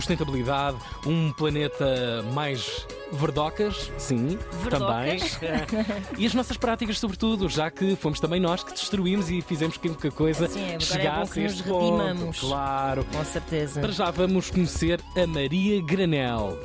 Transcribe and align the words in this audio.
sustentabilidade, 0.00 0.78
um 1.06 1.32
planeta 1.32 2.22
mais 2.32 2.86
verdocas, 3.12 3.90
sim, 3.98 4.38
Verdocas. 4.62 5.36
também. 5.36 5.58
e 6.18 6.26
as 6.26 6.34
nossas 6.34 6.56
práticas, 6.56 6.98
sobretudo, 6.98 7.48
já 7.48 7.70
que 7.70 7.96
fomos 7.96 8.20
também 8.20 8.40
nós 8.40 8.62
que 8.62 8.72
destruímos 8.72 9.30
e 9.30 9.40
fizemos 9.42 9.76
que 9.76 9.88
a 10.08 10.10
coisa 10.10 10.46
Sim, 10.48 10.60
agora 10.60 10.72
é 10.72 10.74
bom 10.74 10.80
chegasse 10.84 11.32
que 11.32 11.40
a 11.40 11.42
nos 11.42 11.52
este 11.52 11.62
ponto. 11.64 11.98
redimamos. 11.98 12.40
Claro. 12.40 13.04
Com 13.04 13.24
certeza. 13.24 13.80
Para 13.80 13.92
já 13.92 14.10
vamos 14.10 14.50
conhecer 14.50 15.00
a 15.16 15.26
Maria 15.26 15.82
Granel. 15.82 16.56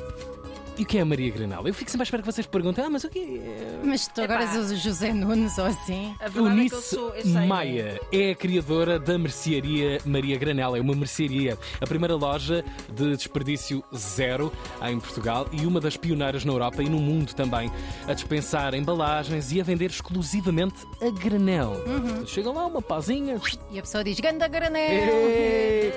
E 0.76 0.82
o 0.82 0.86
que 0.86 0.98
é 0.98 1.02
a 1.02 1.04
Maria 1.04 1.30
Granel? 1.30 1.68
Eu 1.68 1.72
fico 1.72 1.88
sempre 1.88 2.02
à 2.02 2.04
espera 2.04 2.22
que 2.22 2.32
vocês 2.32 2.46
perguntem, 2.48 2.84
ah, 2.84 2.90
mas 2.90 3.04
o 3.04 3.08
que 3.08 3.20
é? 3.20 3.80
Mas 3.84 4.08
tu 4.08 4.20
agora 4.20 4.42
és 4.42 4.72
o 4.72 4.76
José 4.76 5.12
Nunes 5.12 5.56
ou 5.56 5.66
assim? 5.66 6.16
A 6.18 6.28
verdade 6.28 6.66
é 6.66 6.68
que 6.68 6.74
eu 6.74 6.78
Eunice 6.78 6.82
sou. 6.82 7.14
Eu 7.14 7.22
sei? 7.22 7.46
Maia 7.46 8.00
é 8.10 8.30
a 8.30 8.34
criadora 8.34 8.98
da 8.98 9.16
mercearia 9.16 10.00
Maria 10.04 10.36
Granel. 10.36 10.74
É 10.74 10.80
uma 10.80 10.96
mercearia, 10.96 11.56
a 11.80 11.86
primeira 11.86 12.16
loja 12.16 12.64
de 12.92 13.16
desperdício 13.16 13.84
zero 13.94 14.52
em 14.82 14.98
Portugal 14.98 15.46
e 15.52 15.64
uma 15.64 15.80
das 15.80 15.96
pioneiras 15.96 16.44
na 16.44 16.52
Europa 16.52 16.82
e 16.82 16.88
no 16.88 16.98
mundo 16.98 17.34
também, 17.34 17.70
a 18.08 18.12
dispensar 18.12 18.74
embalagens 18.74 19.52
e 19.52 19.60
a 19.60 19.64
vender 19.64 19.90
exclusivamente 19.90 20.84
a 21.00 21.08
granel. 21.10 21.84
Uhum. 21.86 22.26
Chega 22.26 22.50
lá 22.50 22.66
uma 22.66 22.82
pazinha. 22.82 23.40
E 23.70 23.78
a 23.78 23.82
pessoa 23.82 24.02
diz: 24.02 24.18
Ganda 24.18 24.48
granel! 24.48 24.90
Ei! 24.90 25.92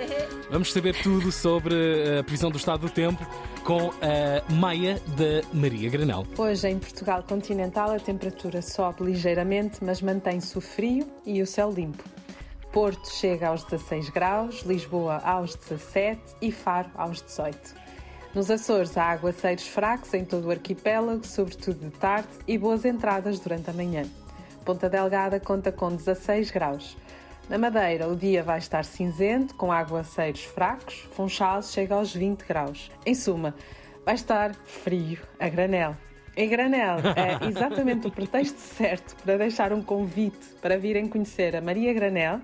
Vamos 0.52 0.72
saber 0.72 0.96
tudo 1.02 1.32
sobre 1.32 1.74
a 2.20 2.24
previsão 2.24 2.52
do 2.52 2.58
estado 2.58 2.82
do 2.82 2.90
tempo 2.90 3.26
com 3.64 3.92
a 4.02 4.54
Maia 4.54 4.67
da 4.68 5.48
Maria 5.54 5.90
Granel. 5.90 6.28
Hoje, 6.38 6.68
em 6.68 6.78
Portugal 6.78 7.24
continental, 7.24 7.90
a 7.92 8.00
temperatura 8.00 8.62
sobe 8.62 9.02
ligeiramente, 9.06 9.82
mas 9.82 10.02
mantém-se 10.02 10.58
o 10.58 10.62
frio 10.62 11.08
e 11.26 11.42
o 11.42 11.48
céu 11.48 11.72
limpo. 11.72 12.04
Porto 12.74 13.10
chega 13.10 13.48
aos 13.48 13.64
16 13.64 14.10
graus, 14.10 14.64
Lisboa 14.64 15.22
aos 15.24 15.56
17 15.56 16.22
e 16.42 16.52
Faro 16.52 16.90
aos 16.96 17.22
18. 17.22 17.76
Nos 18.36 18.52
Açores 18.52 18.98
há 18.98 19.06
aguaceiros 19.12 19.66
fracos 19.66 20.14
em 20.14 20.26
todo 20.26 20.50
o 20.50 20.52
arquipélago, 20.52 21.26
sobretudo 21.26 21.90
de 21.90 21.92
tarde, 21.92 22.28
e 22.46 22.58
boas 22.58 22.84
entradas 22.84 23.40
durante 23.40 23.70
a 23.70 23.74
manhã. 23.74 24.04
Ponta 24.66 24.90
Delgada 24.90 25.40
conta 25.40 25.72
com 25.72 25.96
16 25.96 26.52
graus. 26.52 26.98
Na 27.48 27.58
Madeira, 27.58 28.10
o 28.10 28.18
dia 28.18 28.44
vai 28.44 28.58
estar 28.58 28.84
cinzento, 28.84 29.56
com 29.56 29.72
aguaceiros 29.72 30.44
fracos. 30.44 31.08
Funchal 31.14 31.64
chega 31.64 31.96
aos 31.96 32.14
20 32.14 32.42
graus. 32.42 32.92
Em 33.06 33.16
suma, 33.16 33.56
vai 34.08 34.16
estar 34.16 34.56
frio 34.64 35.20
a 35.38 35.50
granel. 35.50 35.94
Em 36.38 36.48
granel 36.48 37.00
é 37.14 37.46
exatamente 37.46 38.08
o 38.08 38.12
pretexto 38.12 38.58
certo 38.58 39.18
para 39.22 39.38
deixar 39.38 39.74
um 39.74 39.82
convite 39.84 40.48
para 40.62 40.78
virem 40.78 41.10
conhecer 41.10 41.58
a 41.58 41.60
Maria 41.60 41.92
Granel, 41.92 42.40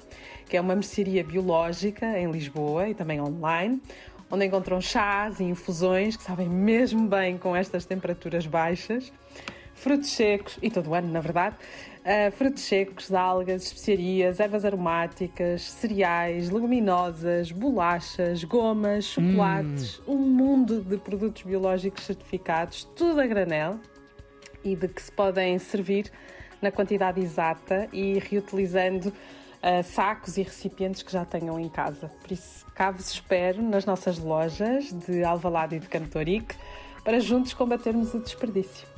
que 0.49 0.57
é 0.57 0.59
uma 0.59 0.75
mercearia 0.75 1.23
biológica 1.23 2.19
em 2.19 2.29
Lisboa 2.29 2.89
e 2.89 2.93
também 2.93 3.21
online, 3.21 3.81
onde 4.29 4.45
encontram 4.45 4.81
chás 4.81 5.39
e 5.39 5.45
infusões 5.45 6.17
que 6.17 6.23
sabem 6.23 6.49
mesmo 6.49 7.07
bem 7.07 7.37
com 7.37 7.55
estas 7.55 7.85
temperaturas 7.85 8.45
baixas 8.45 9.13
frutos 9.73 10.11
secos, 10.11 10.57
e 10.61 10.69
todo 10.69 10.89
o 10.89 10.93
ano, 10.93 11.11
na 11.11 11.19
verdade, 11.19 11.55
uh, 12.03 12.31
frutos 12.31 12.63
secos, 12.63 13.13
algas, 13.13 13.63
especiarias, 13.63 14.39
ervas 14.39 14.65
aromáticas, 14.65 15.63
cereais, 15.63 16.49
leguminosas, 16.49 17.51
bolachas, 17.51 18.43
gomas, 18.43 19.05
chocolates, 19.05 20.01
um 20.07 20.17
mundo 20.17 20.81
de 20.81 20.97
produtos 20.97 21.43
biológicos 21.43 22.03
certificados, 22.03 22.85
tudo 22.95 23.19
a 23.19 23.25
granel 23.25 23.79
e 24.63 24.75
de 24.75 24.87
que 24.87 25.01
se 25.01 25.11
podem 25.11 25.57
servir 25.59 26.11
na 26.61 26.71
quantidade 26.71 27.19
exata 27.19 27.89
e 27.91 28.19
reutilizando 28.19 29.09
uh, 29.09 29.83
sacos 29.83 30.37
e 30.37 30.43
recipientes 30.43 31.03
que 31.03 31.11
já 31.11 31.25
tenham 31.25 31.59
em 31.59 31.67
casa. 31.67 32.09
Por 32.21 32.31
isso, 32.31 32.65
cá 32.73 32.89
vos 32.89 33.11
espero 33.11 33.61
nas 33.61 33.85
nossas 33.85 34.17
lojas 34.17 34.93
de 34.93 35.23
Alvalade 35.23 35.75
e 35.75 35.79
de 35.79 35.89
Cantorique 35.89 36.55
para 37.03 37.19
juntos 37.19 37.53
combatermos 37.53 38.13
o 38.13 38.19
desperdício. 38.19 38.92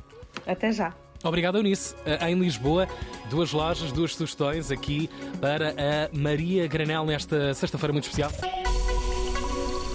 Até 0.46 0.72
já! 0.72 0.92
Obrigado, 1.24 1.56
Eunice. 1.58 1.94
Eh, 2.04 2.30
Em 2.30 2.34
Lisboa, 2.38 2.86
duas 3.30 3.52
lojas, 3.52 3.90
duas 3.90 4.14
sugestões 4.14 4.70
aqui 4.70 5.08
para 5.40 5.70
a 5.70 6.08
Maria 6.16 6.66
Granel 6.66 7.04
nesta 7.04 7.52
sexta-feira 7.54 7.92
muito 7.92 8.04
especial. 8.04 8.30